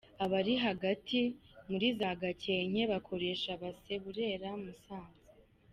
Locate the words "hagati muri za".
0.65-2.11